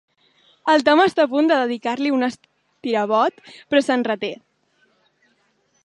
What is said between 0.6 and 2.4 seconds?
El Tom està a punt de dedicar-li un